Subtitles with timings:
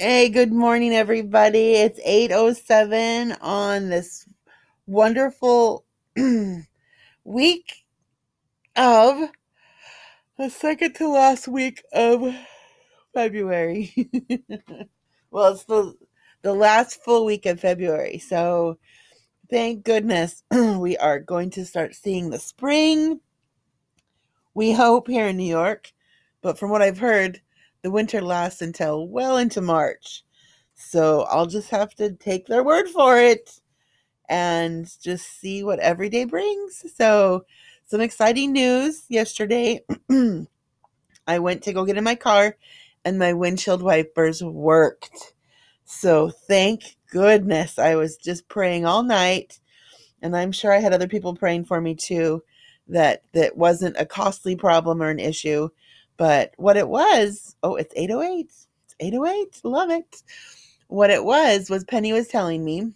[0.00, 1.72] Hey, good morning, everybody.
[1.72, 4.28] It's 8.07 on this
[4.86, 5.84] wonderful
[7.24, 7.84] week
[8.76, 9.30] of
[10.38, 12.32] the second to last week of
[13.12, 13.92] February.
[15.32, 15.94] well, it's the,
[16.42, 18.20] the last full week of February.
[18.20, 18.78] So
[19.50, 23.18] thank goodness we are going to start seeing the spring.
[24.54, 25.92] We hope here in New York.
[26.40, 27.40] But from what I've heard,
[27.88, 30.22] the winter lasts until well into March.
[30.74, 33.62] So I'll just have to take their word for it
[34.28, 36.84] and just see what every day brings.
[36.94, 37.46] So,
[37.86, 39.80] some exciting news yesterday.
[41.26, 42.58] I went to go get in my car
[43.06, 45.32] and my windshield wipers worked.
[45.86, 47.78] So, thank goodness.
[47.78, 49.60] I was just praying all night
[50.20, 52.42] and I'm sure I had other people praying for me too
[52.88, 55.70] that that wasn't a costly problem or an issue
[56.18, 58.46] but what it was, oh, it's 808.
[58.46, 58.66] It's
[59.00, 59.60] 808.
[59.64, 60.22] Love it.
[60.88, 62.92] What it was was Penny was telling me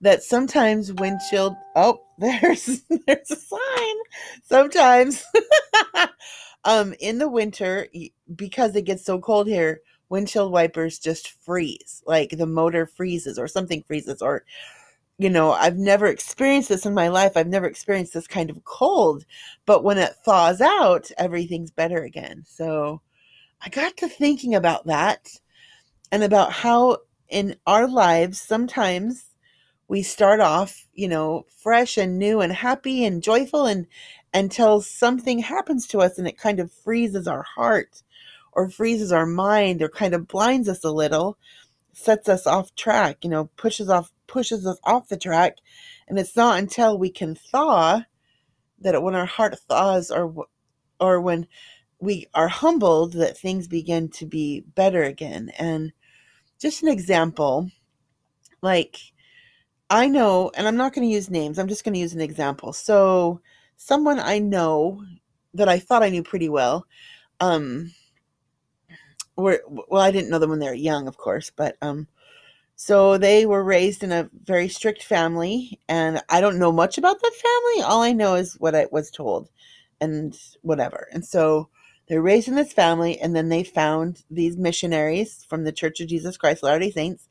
[0.00, 3.96] that sometimes windshield oh, there's there's a sign.
[4.44, 5.24] Sometimes
[6.64, 7.88] um in the winter
[8.34, 12.02] because it gets so cold here, windshield wipers just freeze.
[12.06, 14.44] Like the motor freezes or something freezes or
[15.20, 17.36] you know, I've never experienced this in my life.
[17.36, 19.26] I've never experienced this kind of cold.
[19.66, 22.44] But when it thaws out, everything's better again.
[22.46, 23.02] So
[23.60, 25.28] I got to thinking about that
[26.10, 26.98] and about how
[27.28, 29.26] in our lives, sometimes
[29.88, 33.86] we start off, you know, fresh and new and happy and joyful and
[34.32, 38.02] until something happens to us and it kind of freezes our heart
[38.52, 41.36] or freezes our mind or kind of blinds us a little,
[41.92, 45.56] sets us off track, you know, pushes off pushes us off the track.
[46.08, 48.02] And it's not until we can thaw
[48.80, 50.46] that when our heart thaws or
[50.98, 51.46] or when
[51.98, 55.50] we are humbled that things begin to be better again.
[55.58, 55.92] And
[56.58, 57.70] just an example,
[58.62, 58.96] like
[59.90, 62.20] I know, and I'm not going to use names, I'm just going to use an
[62.20, 62.72] example.
[62.72, 63.40] So,
[63.76, 65.04] someone I know
[65.54, 66.86] that I thought I knew pretty well,
[67.40, 67.92] um,
[69.36, 72.06] were, well, I didn't know them when they were young, of course, but um,
[72.82, 77.20] so they were raised in a very strict family, and I don't know much about
[77.20, 77.82] that family.
[77.82, 79.50] All I know is what I was told
[80.00, 81.06] and whatever.
[81.12, 81.68] And so
[82.08, 86.08] they're raised in this family, and then they found these missionaries from the Church of
[86.08, 87.28] Jesus Christ Latter day Saints.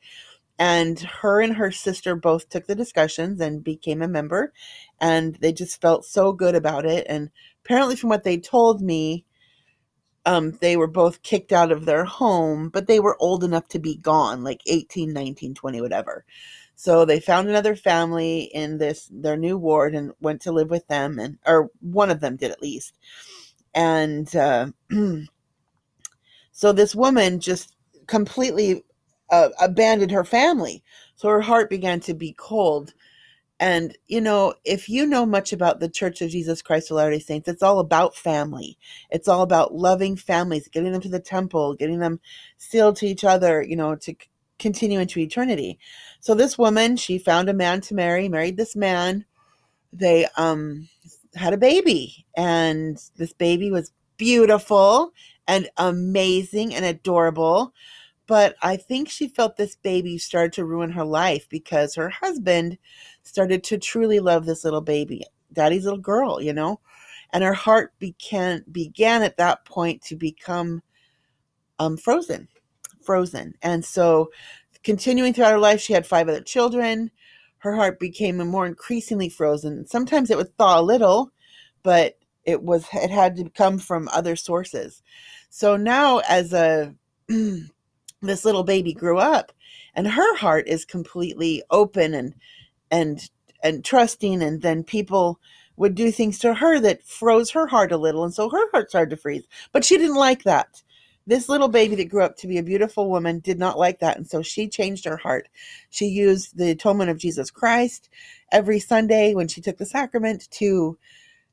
[0.56, 4.52] And her and her sister both took the discussions and became a member,
[5.00, 7.08] and they just felt so good about it.
[7.08, 7.30] And
[7.64, 9.24] apparently, from what they told me,
[10.26, 13.78] um, they were both kicked out of their home, but they were old enough to
[13.78, 16.24] be gone, like 18, 19, 20, whatever.
[16.74, 20.86] So they found another family in this their new ward and went to live with
[20.88, 22.96] them, and or one of them did at least.
[23.74, 24.68] And uh,
[26.52, 27.74] so this woman just
[28.06, 28.82] completely
[29.30, 30.82] uh, abandoned her family.
[31.16, 32.94] So her heart began to be cold
[33.60, 37.10] and, you know, if you know much about the Church of Jesus Christ of Latter
[37.10, 38.78] day Saints, it's all about family.
[39.10, 42.20] It's all about loving families, getting them to the temple, getting them
[42.56, 44.14] sealed to each other, you know, to
[44.58, 45.78] continue into eternity.
[46.20, 49.26] So this woman, she found a man to marry, married this man.
[49.92, 50.88] They um
[51.34, 55.12] had a baby, and this baby was beautiful
[55.46, 57.74] and amazing and adorable.
[58.30, 62.78] But I think she felt this baby started to ruin her life because her husband
[63.24, 66.78] started to truly love this little baby, daddy's little girl, you know?
[67.32, 70.80] And her heart began began at that point to become
[71.80, 72.46] um, frozen,
[73.02, 73.54] frozen.
[73.62, 74.30] And so,
[74.84, 77.10] continuing throughout her life, she had five other children.
[77.58, 79.88] Her heart became more increasingly frozen.
[79.88, 81.32] Sometimes it would thaw a little,
[81.82, 85.02] but it was it had to come from other sources.
[85.48, 86.94] So now, as a
[88.22, 89.52] this little baby grew up
[89.94, 92.34] and her heart is completely open and
[92.90, 93.30] and
[93.62, 95.38] and trusting and then people
[95.76, 98.90] would do things to her that froze her heart a little and so her heart
[98.90, 99.46] started to freeze.
[99.72, 100.82] But she didn't like that.
[101.26, 104.16] This little baby that grew up to be a beautiful woman did not like that
[104.16, 105.48] and so she changed her heart.
[105.90, 108.10] She used the atonement of jesus christ
[108.52, 110.98] every sunday when she took the sacrament to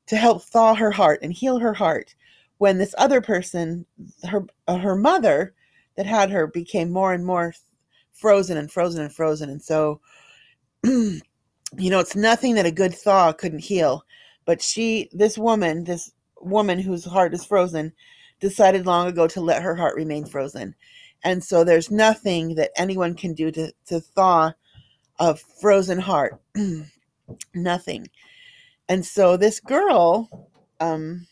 [0.08, 2.16] to help thaw her heart and heal her heart.
[2.58, 3.86] When this other person
[4.24, 5.54] her her mother
[5.98, 7.54] that had her became more and more
[8.14, 9.50] frozen and frozen and frozen.
[9.50, 10.00] And so,
[10.84, 11.22] you
[11.78, 14.06] know, it's nothing that a good thaw couldn't heal.
[14.46, 17.94] But she, this woman, this woman whose heart is frozen,
[18.40, 20.76] decided long ago to let her heart remain frozen.
[21.24, 24.54] And so there's nothing that anyone can do to, to thaw
[25.20, 26.40] a frozen heart.
[27.54, 28.08] nothing.
[28.88, 31.28] And so this girl um,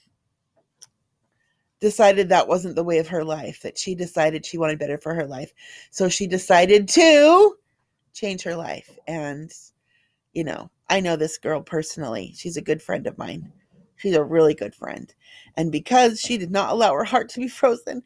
[1.86, 5.14] decided that wasn't the way of her life, that she decided she wanted better for
[5.14, 5.54] her life.
[5.92, 7.56] So she decided to
[8.12, 8.98] change her life.
[9.08, 9.54] And,
[10.34, 12.34] you know, I know this girl personally.
[12.36, 13.54] She's a good friend of mine.
[13.98, 15.14] She's a really good friend.
[15.58, 18.02] And because she did not allow her heart to be frozen,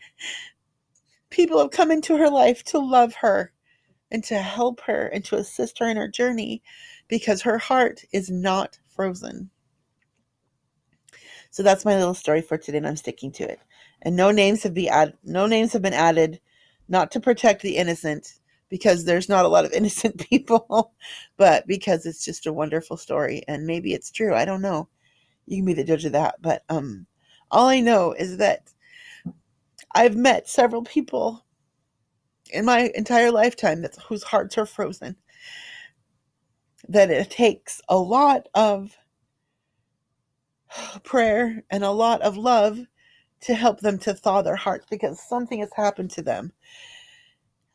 [1.30, 3.54] people have come into her life to love her
[4.12, 6.62] and to help her and to assist her in her journey
[7.08, 9.50] because her heart is not frozen.
[11.52, 13.60] So that's my little story for today, and I'm sticking to it.
[14.02, 15.18] And no names have been added.
[15.24, 16.40] No names have been added,
[16.88, 20.94] not to protect the innocent, because there's not a lot of innocent people,
[21.38, 24.34] but because it's just a wonderful story, and maybe it's true.
[24.34, 24.88] I don't know.
[25.46, 26.36] You can be the judge of that.
[26.42, 27.08] But um,
[27.52, 28.72] all I know is that
[29.94, 31.44] I've met several people
[32.52, 35.16] in my entire lifetime whose hearts are frozen.
[36.88, 38.96] That it takes a lot of
[41.04, 42.80] prayer and a lot of love
[43.42, 46.52] to help them to thaw their hearts because something has happened to them.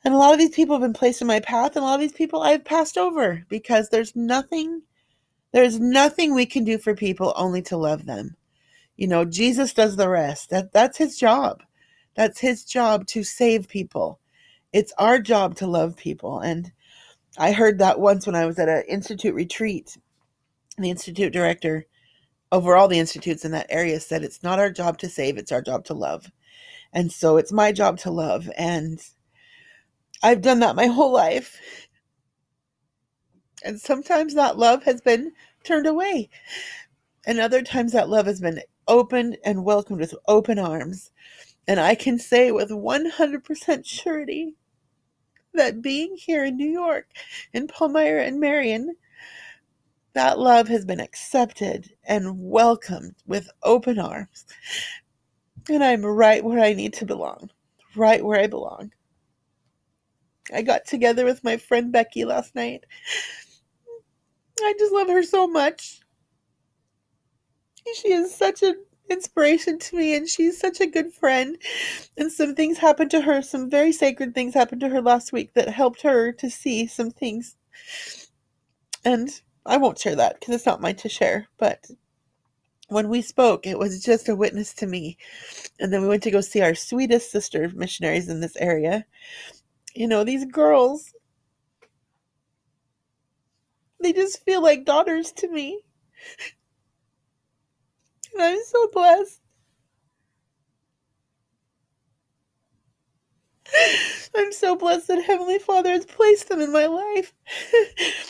[0.04, 1.94] And a lot of these people have been placed in my path, and a lot
[1.94, 4.82] of these people I've passed over because there's nothing,
[5.52, 8.36] there's nothing we can do for people only to love them.
[8.96, 10.50] You know, Jesus does the rest.
[10.50, 11.62] That that's his job.
[12.14, 14.20] That's his job to save people.
[14.72, 16.40] It's our job to love people.
[16.40, 16.70] And
[17.38, 19.96] I heard that once when I was at an institute retreat.
[20.78, 21.86] The institute director
[22.54, 25.50] over all the institutes in that area said it's not our job to save, it's
[25.50, 26.30] our job to love.
[26.92, 28.48] And so it's my job to love.
[28.56, 29.00] And
[30.22, 31.60] I've done that my whole life.
[33.64, 35.32] And sometimes that love has been
[35.64, 36.30] turned away.
[37.26, 41.10] And other times that love has been opened and welcomed with open arms.
[41.66, 44.54] And I can say with 100% surety
[45.54, 47.08] that being here in New York,
[47.52, 48.94] in Palmyra and Marion,
[50.14, 54.46] that love has been accepted and welcomed with open arms.
[55.68, 57.50] And I'm right where I need to belong,
[57.96, 58.92] right where I belong.
[60.52, 62.84] I got together with my friend Becky last night.
[64.60, 66.00] I just love her so much.
[67.96, 71.58] She is such an inspiration to me and she's such a good friend.
[72.16, 75.54] And some things happened to her, some very sacred things happened to her last week
[75.54, 77.56] that helped her to see some things.
[79.04, 79.28] And
[79.66, 81.86] I won't share that because it's not mine to share, but
[82.88, 85.16] when we spoke, it was just a witness to me.
[85.80, 89.06] And then we went to go see our sweetest sister missionaries in this area.
[89.94, 91.12] You know, these girls,
[94.00, 95.80] they just feel like daughters to me.
[98.34, 99.40] And I'm so blessed.
[104.36, 107.32] I'm so blessed that Heavenly Father has placed them in my life.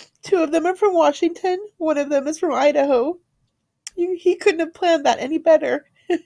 [0.24, 3.18] Two of them are from Washington, one of them is from Idaho.
[3.94, 5.86] He couldn't have planned that any better.
[6.08, 6.18] and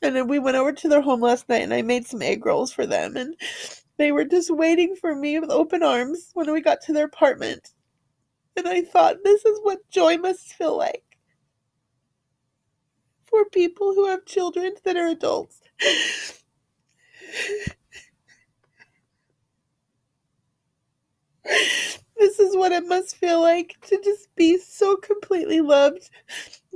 [0.00, 2.72] then we went over to their home last night and I made some egg rolls
[2.72, 3.16] for them.
[3.16, 3.34] And
[3.96, 7.70] they were just waiting for me with open arms when we got to their apartment.
[8.56, 11.04] And I thought, this is what joy must feel like
[13.24, 15.60] for people who have children that are adults.
[22.18, 26.08] this is what it must feel like to just be so completely loved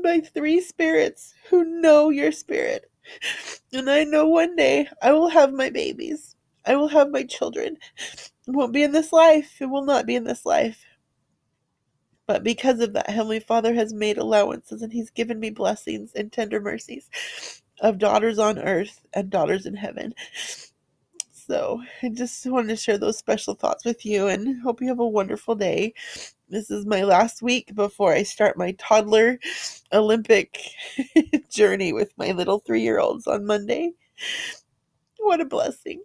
[0.03, 2.91] by three spirits who know your spirit.
[3.73, 6.35] And I know one day I will have my babies.
[6.67, 7.77] I will have my children.
[7.97, 9.59] It won't be in this life.
[9.61, 10.85] It will not be in this life.
[12.27, 16.33] But because of that, Heavenly Father has made allowances and He's given me blessings and
[16.33, 17.09] tender mercies
[17.81, 20.15] of daughters on earth and daughters in heaven.
[21.47, 25.01] So I just wanted to share those special thoughts with you and hope you have
[25.01, 25.93] a wonderful day.
[26.49, 29.39] This is my last week before I start my toddler
[29.93, 30.59] Olympic
[31.51, 33.93] journey with my little three year olds on Monday.
[35.19, 36.03] What a blessing.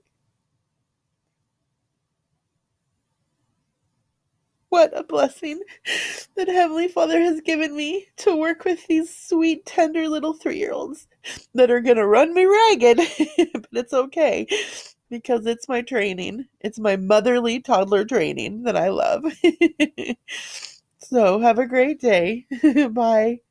[4.67, 5.61] What a blessing
[6.35, 10.73] that Heavenly Father has given me to work with these sweet, tender little three year
[10.73, 11.07] olds
[11.53, 12.97] that are going to run me ragged,
[13.53, 14.45] but it's okay
[15.09, 16.45] because it's my training.
[16.61, 19.23] It's my motherly toddler training that I love.
[20.99, 22.45] so, have a great day.
[22.91, 23.41] Bye.